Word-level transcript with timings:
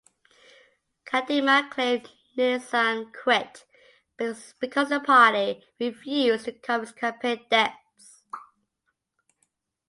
Kadima 1.05 1.69
claimed 1.69 2.09
Nitzan 2.35 3.13
quit 3.13 3.65
because 4.17 4.89
the 4.89 4.99
party 4.99 5.63
refused 5.79 6.45
to 6.45 6.53
cover 6.53 6.85
his 6.85 6.91
campaign 6.91 7.45
debts. 7.51 8.23